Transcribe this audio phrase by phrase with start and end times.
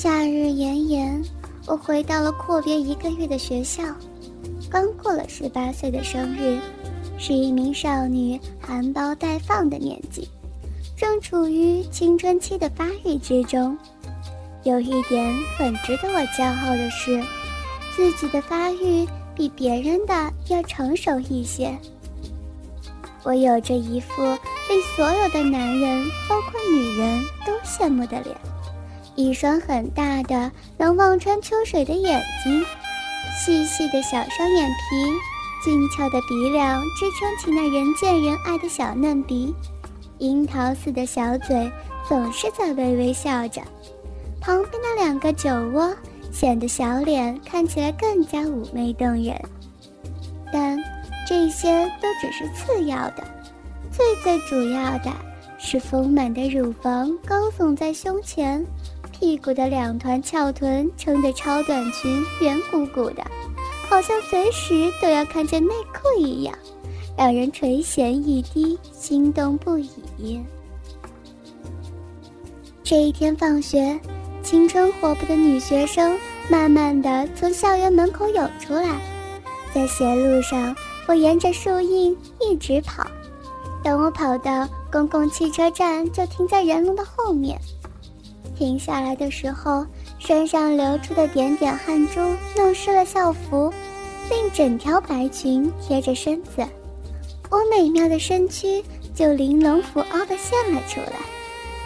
[0.00, 1.20] 夏日炎炎，
[1.66, 3.82] 我回到了阔别一个月的学校，
[4.70, 6.56] 刚过了十八岁的生日，
[7.18, 10.28] 是一名少女含苞待放的年纪，
[10.96, 13.76] 正处于青春期的发育之中。
[14.62, 17.20] 有一点很值得我骄傲的是，
[17.96, 19.04] 自己的发育
[19.34, 21.76] 比别人的要成熟一些。
[23.24, 28.36] 我有着一副令所有的男人，包括女人都羡慕的脸。
[29.18, 32.64] 一双很大的能望穿秋水的眼睛，
[33.36, 35.12] 细细的小双眼皮，
[35.64, 39.52] 俊俏的鼻梁支撑起那人见人爱的小嫩鼻，
[40.18, 41.68] 樱桃似的小嘴
[42.08, 43.60] 总是在微微笑着，
[44.40, 45.92] 旁边的两个酒窝
[46.30, 49.34] 显得小脸看起来更加妩媚动人。
[50.52, 50.78] 但
[51.28, 53.24] 这些都只是次要的，
[53.90, 55.10] 最最主要的
[55.58, 58.64] 是丰满的乳房高耸在胸前。
[59.18, 63.24] 屁股的两团翘臀撑着超短裙，圆鼓鼓的，
[63.88, 66.56] 好像随时都要看见内裤一样，
[67.16, 70.40] 让人垂涎欲滴，心动不已。
[72.84, 73.98] 这一天放学，
[74.40, 76.16] 青春活泼的女学生
[76.48, 79.00] 慢慢的从校园门口涌出来，
[79.74, 80.74] 在斜路上，
[81.08, 83.04] 我沿着树荫一直跑，
[83.82, 87.60] 等我跑到公共汽车站，就停在人龙的后面。
[88.58, 89.86] 停下来的时候，
[90.18, 92.20] 身上流出的点点汗珠
[92.56, 93.72] 弄湿了校服，
[94.28, 96.66] 令整条白裙贴着身子，
[97.50, 98.82] 我美妙的身躯
[99.14, 101.20] 就玲珑浮凹的现了出来，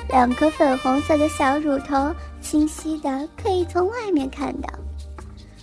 [0.09, 4.69] 两颗粉红色的小乳头清晰的可以从外面看到，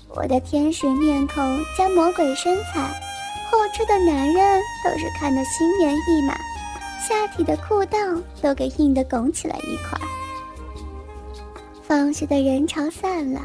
[0.09, 2.81] 我的天使面孔加魔鬼身材，
[3.49, 6.35] 后车的男人都是看得心猿意马，
[6.99, 9.99] 下体的裤裆都给硬得拱起来一块。
[11.89, 13.41] 放学的人潮散了，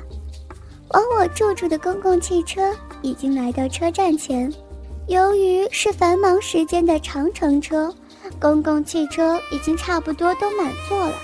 [0.90, 4.52] 往我住处的公共汽车已经来到车站前。
[5.08, 7.90] 由于是繁忙时间的长程车，
[8.38, 11.14] 公共汽车已经差不多都满座了。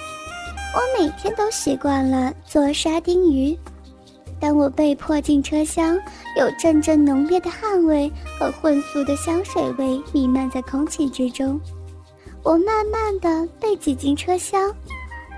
[0.74, 3.54] 我每天都习惯了坐沙丁鱼。
[4.40, 6.00] 当我被迫进车厢，
[6.38, 11.60] 有阵阵浓烈的汗味和混俗的香水味弥漫在空气之中。
[12.42, 14.74] 我慢慢的被挤进车厢。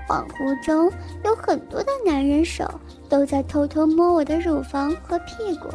[0.07, 0.91] 恍惚中，
[1.23, 2.69] 有很多的男人手
[3.09, 5.67] 都在偷偷摸我的乳房和屁股，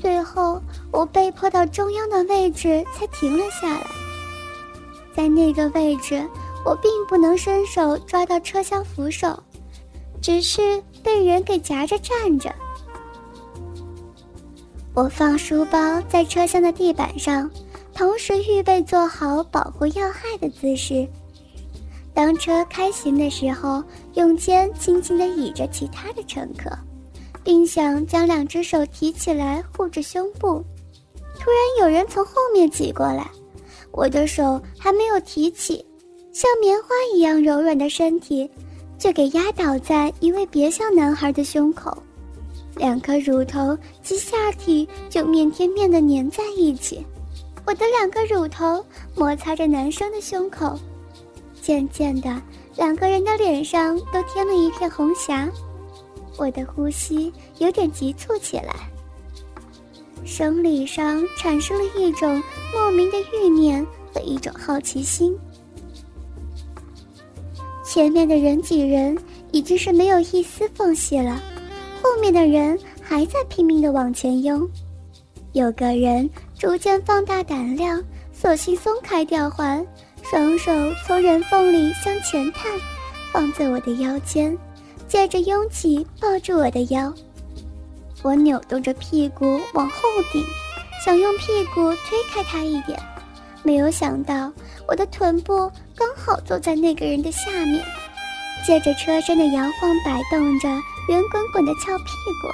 [0.00, 3.86] 最后我被迫到中央的位置才停了下来。
[5.14, 6.24] 在那个位置，
[6.64, 9.42] 我并不能伸手抓到车厢扶手，
[10.20, 12.54] 只是被人给夹着站着。
[14.94, 17.50] 我放书包在车厢的地板上，
[17.94, 21.08] 同时预备做好保护要害的姿势。
[22.18, 23.80] 当车开行的时候，
[24.14, 26.68] 用肩轻轻地倚着其他的乘客，
[27.44, 30.60] 并想将两只手提起来护着胸部。
[31.38, 33.30] 突然有人从后面挤过来，
[33.92, 35.86] 我的手还没有提起，
[36.32, 38.50] 像棉花一样柔软的身体
[38.98, 41.96] 就给压倒在一位别校男孩的胸口，
[42.74, 47.06] 两颗乳头及下体就面贴面的粘在一起，
[47.64, 50.76] 我的两个乳头摩擦着男生的胸口。
[51.68, 52.42] 渐渐的，
[52.76, 55.46] 两个人的脸上都添了一片红霞，
[56.38, 58.74] 我的呼吸有点急促起来。
[60.24, 62.42] 生理上产生了一种
[62.72, 65.38] 莫名的欲念和一种好奇心。
[67.84, 69.14] 前面的人挤人
[69.52, 71.38] 已经是没有一丝缝隙了，
[72.02, 74.66] 后面的人还在拼命的往前拥。
[75.52, 78.02] 有个人逐渐放大胆量，
[78.32, 79.86] 索性松开吊环。
[80.30, 80.70] 双手
[81.06, 82.70] 从人缝里向前探，
[83.32, 84.54] 放在我的腰间，
[85.08, 87.10] 借着拥挤抱住我的腰。
[88.22, 90.44] 我扭动着屁股往后顶，
[91.02, 93.00] 想用屁股推开他一点，
[93.62, 94.52] 没有想到
[94.86, 97.82] 我的臀部刚好坐在那个人的下面，
[98.66, 100.68] 借着车身的摇晃摆动着，
[101.08, 102.04] 圆滚滚的翘屁
[102.42, 102.48] 股，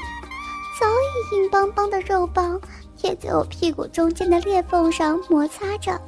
[0.78, 2.60] 早已硬邦邦的肉棒
[2.96, 6.00] 贴在我屁股中间的裂缝上摩擦着。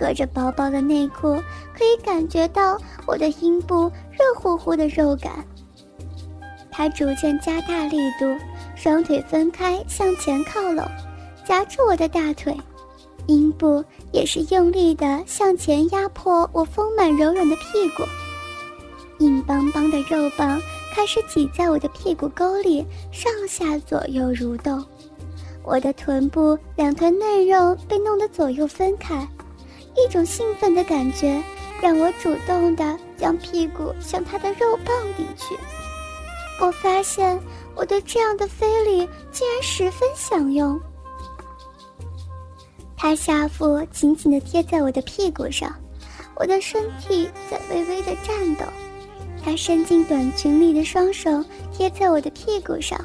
[0.00, 1.34] 隔着薄薄的内裤，
[1.76, 5.44] 可以感觉到我的阴部热乎乎的肉感。
[6.70, 8.24] 他逐渐加大力度，
[8.74, 10.82] 双腿分开向前靠拢，
[11.44, 12.56] 夹住我的大腿，
[13.26, 18.02] 阴部也是用力的向前压迫我丰满柔软的屁股。
[19.18, 20.58] 硬邦邦的肉棒
[20.94, 24.82] 开始挤在我的屁股沟里，上下左右蠕动。
[25.62, 29.28] 我的臀部两团嫩肉被弄得左右分开。
[30.04, 31.42] 一种兴奋的感觉
[31.80, 35.56] 让我主动的将屁股向他的肉棒顶去，
[36.60, 37.38] 我发现
[37.74, 40.80] 我对这样的非礼竟然十分享用。
[42.96, 45.74] 他下腹紧紧的贴在我的屁股上，
[46.36, 48.64] 我的身体在微微的颤抖。
[49.42, 51.42] 他伸进短裙里的双手
[51.72, 52.98] 贴在我的屁股上，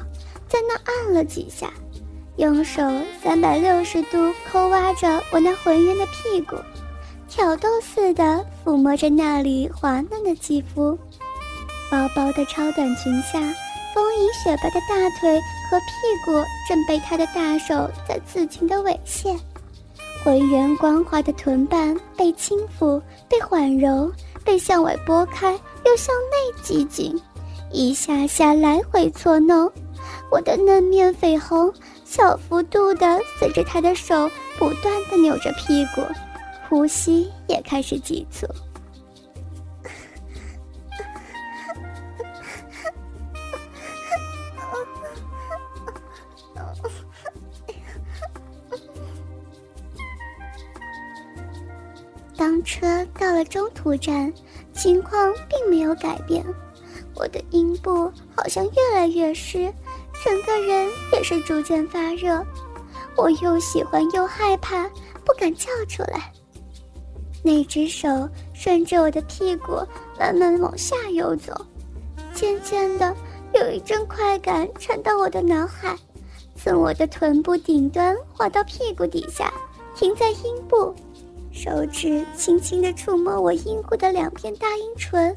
[0.46, 1.72] 在那按了几下，
[2.36, 2.82] 用手
[3.22, 4.18] 三百六十度
[4.50, 6.56] 抠挖着我那浑圆的屁股，
[7.36, 10.98] 挑逗似的抚摸着那里滑嫩的肌肤。
[11.90, 13.38] 薄薄的超短裙下，
[13.94, 15.38] 丰盈雪白的大腿
[15.70, 15.86] 和屁
[16.24, 16.32] 股
[16.66, 19.38] 正被他的大手在自情的猥亵。
[20.24, 24.10] 浑圆光滑的臀瓣被轻抚，被缓揉，
[24.42, 25.52] 被向外拨开，
[25.84, 27.20] 又向内挤紧，
[27.70, 29.70] 一下下来回搓弄。
[30.32, 31.70] 我的嫩面绯红，
[32.06, 36.00] 小幅度的随着他的手不断的扭着屁股，
[36.68, 38.46] 呼吸也开始急促。
[52.36, 54.32] 当车到了中途站，
[54.72, 56.44] 情况并没有改变。
[57.14, 59.72] 我的阴部好像越来越湿，
[60.22, 62.44] 整个人也是逐渐发热。
[63.16, 64.86] 我又喜欢又害怕，
[65.24, 66.30] 不敢叫出来。
[67.46, 68.08] 那只手
[68.52, 69.74] 顺着我的屁股
[70.18, 71.54] 慢慢往下游走，
[72.34, 73.14] 渐渐的
[73.54, 75.96] 有一阵快感传到我的脑海，
[76.56, 79.54] 从我的臀部顶端滑到屁股底下，
[79.94, 80.92] 停在阴部。
[81.52, 85.32] 手指轻轻地触摸我阴部的两片大阴唇，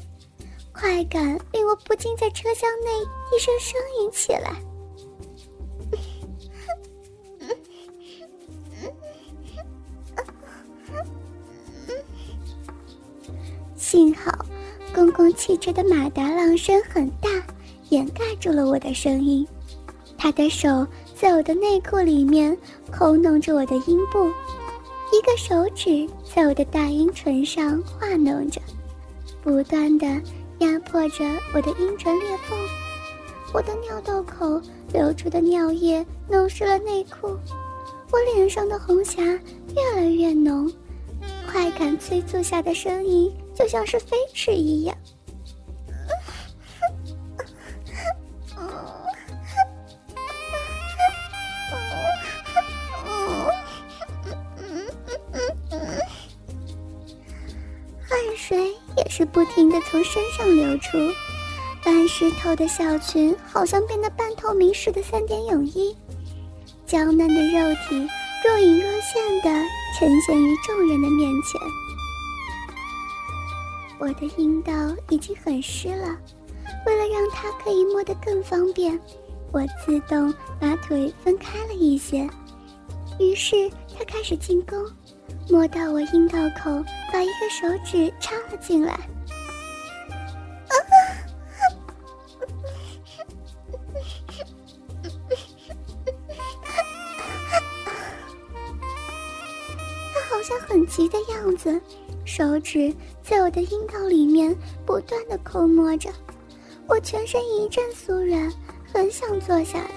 [0.72, 2.90] 快感令我不禁在车厢内
[3.30, 4.60] 低声呻吟起来。
[13.90, 14.46] 幸好，
[14.94, 17.28] 公共汽车的马达浪声很大，
[17.88, 19.44] 掩盖住了我的声音。
[20.16, 22.56] 他的手在我的内裤里面
[22.88, 24.28] 抠弄着我的阴部。
[25.12, 28.60] 一个手指在我的大阴唇上画弄着，
[29.42, 30.06] 不断的
[30.60, 32.56] 压迫着我的阴唇裂缝。
[33.52, 34.62] 我的尿道口
[34.92, 37.36] 流出的尿液弄湿了内裤，
[38.12, 40.72] 我脸上的红霞越来越浓，
[41.50, 43.28] 快感催促下的声音
[43.60, 44.96] 就像是飞驰一样。
[58.08, 60.96] 汗水也是不停的从身上流出，
[61.84, 65.94] 半湿透的小裙好像变得半透明似的三点泳衣，
[66.86, 68.08] 娇嫩的肉体
[68.42, 69.50] 若隐若现的
[69.98, 71.89] 呈现于众人的面前。
[74.00, 74.72] 我的阴道
[75.10, 76.16] 已经很湿了，
[76.86, 78.98] 为了让它可以摸得更方便，
[79.52, 82.26] 我自动把腿分开了一些，
[83.18, 84.82] 于是他开始进攻。
[85.50, 86.82] 摸到我阴道口，
[87.12, 88.98] 把一个手指插了进来。
[100.14, 101.80] 他好像很急的样子，
[102.32, 102.94] 手指
[103.24, 104.56] 在我的阴道里面
[104.86, 106.08] 不断的抠摸着，
[106.86, 108.48] 我全身一阵酥软，
[108.92, 109.90] 很想坐下来，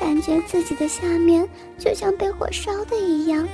[0.00, 1.46] 感觉自己的下面
[1.78, 3.46] 就像被火烧的一样。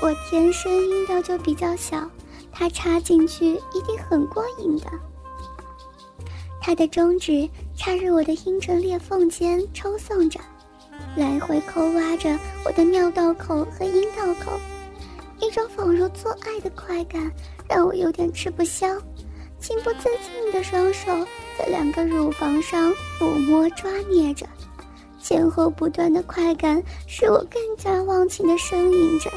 [0.00, 2.08] 我天生阴道就比较小，
[2.50, 4.86] 它插进去一定很过瘾的。
[6.58, 10.40] 他的中指插入我的阴唇裂缝间抽送着，
[11.16, 14.58] 来回抠挖着我的尿道口和阴道口，
[15.50, 17.28] 一种仿如做爱的快感
[17.68, 18.86] 让我有点吃不消，
[19.58, 21.26] 情不自禁的双手
[21.58, 24.46] 在两个乳房上抚摸抓捏着，
[25.20, 29.28] 前后不断的快感使我更加忘情的呻吟着。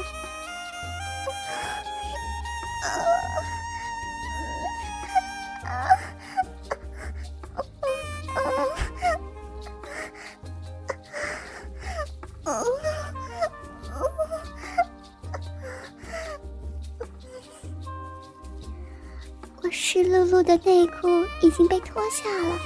[19.94, 21.06] 湿漉漉的内裤
[21.40, 22.58] 已经被脱下了，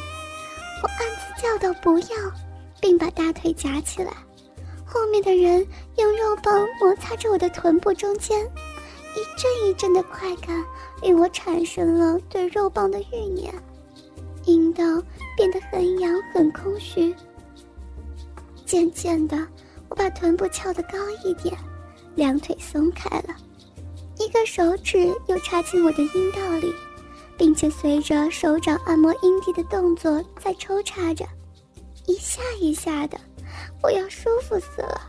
[0.82, 2.16] 我暗自叫道：“不要！”
[2.80, 4.10] 并把大腿夹起来。
[4.86, 5.58] 后面的人
[5.98, 10.64] 用肉棒摩擦着我的臀部中间，一阵一阵的快感
[11.02, 13.52] 令我产生了对肉棒的欲念，
[14.46, 14.82] 阴道
[15.36, 17.14] 变得很痒很空虚。
[18.64, 19.36] 渐渐的，
[19.90, 20.92] 我把臀部翘得高
[21.22, 21.54] 一点，
[22.14, 23.36] 两腿松开了，
[24.18, 26.72] 一个手指又插进我的阴道里。
[27.38, 31.24] 并且随着手掌按摩阴蒂的动作在抽插着，
[32.06, 33.16] 一下一下的，
[33.82, 35.00] 我要舒服死了。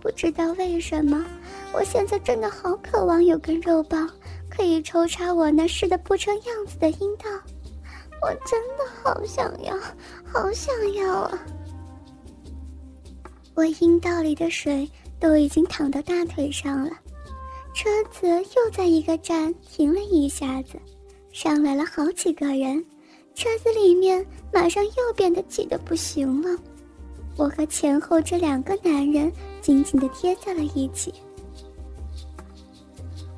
[0.00, 1.24] 不知道为什么，
[1.72, 4.10] 我现在真的好渴望有根肉棒
[4.50, 7.24] 可以抽插我那湿的不成样子的阴道，
[8.20, 9.76] 我真的好想要，
[10.24, 11.38] 好想要啊！
[13.54, 16.90] 我阴道里的水都已经淌到大腿上了，
[17.74, 20.78] 车子又在一个站停了一下子。
[21.36, 22.82] 上来了好几个人，
[23.34, 26.58] 车子里面马上又变得挤得不行了。
[27.36, 31.12] 我和前后这两个男人紧紧地贴在了一起。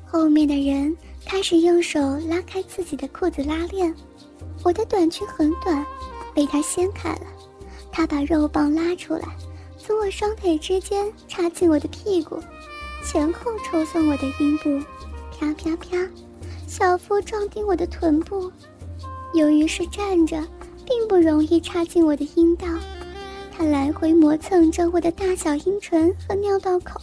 [0.05, 3.93] 后面的人开始用手拉开自己的裤子拉链，
[4.63, 5.85] 我的短裙很短，
[6.33, 7.25] 被他掀开了。
[7.91, 9.27] 他把肉棒拉出来，
[9.77, 12.39] 从我双腿之间插进我的屁股，
[13.03, 14.79] 前后抽送我的阴部，
[15.37, 16.09] 啪啪啪。
[16.69, 18.51] 小腹撞钉我的臀部，
[19.33, 20.37] 由于是站着，
[20.85, 22.67] 并不容易插进我的阴道。
[23.51, 27.01] 他来回磨蹭着我的大小阴唇和尿道口，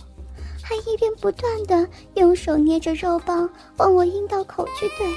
[0.63, 5.13] 还一边不断的用手捏着肉棒往我阴道口去怼。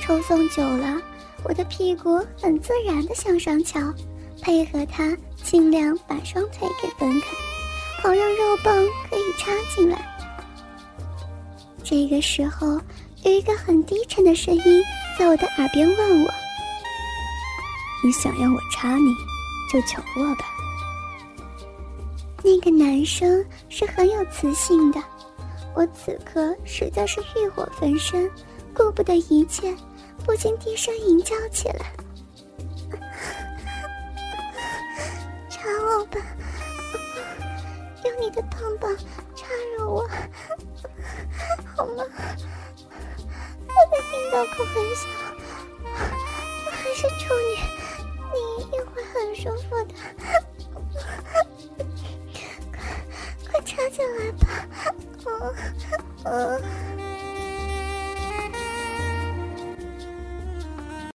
[0.00, 1.02] 抽送久了，
[1.42, 3.92] 我的屁股很自然的向上翘，
[4.40, 7.26] 配合他尽量把双腿给分开，
[8.04, 8.72] 好让肉棒
[9.10, 10.15] 可以插进来。
[11.88, 12.66] 这个时候，
[13.22, 14.82] 有一个很低沉的声音
[15.16, 16.34] 在我的耳边问我
[18.02, 19.14] ：“你想要我插你，
[19.72, 20.44] 就求我吧。”
[22.42, 25.00] 那个男生是很有磁性的，
[25.76, 28.28] 我此刻实在是欲火焚身，
[28.74, 29.72] 顾不得一切，
[30.24, 31.86] 不禁低声吟叫起来
[35.48, 36.20] ：“插我吧，
[38.04, 38.92] 用你的棒棒
[39.36, 39.46] 插
[39.78, 40.04] 入我。”
[44.30, 45.06] 的阴道口很小，
[45.84, 47.56] 我还是处女，
[48.32, 49.88] 你一定会很舒服的。
[52.72, 54.44] 快快插进来吧！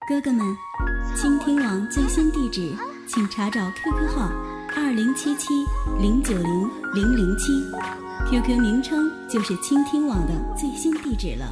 [0.07, 0.57] 哥哥们，
[1.15, 2.75] 倾听网最新地址，
[3.07, 4.31] 请查找 QQ 号
[4.75, 5.65] 二零七七
[5.99, 7.51] 零九零零零七。
[8.29, 11.45] QQ 名称就是倾听网的最新地址了。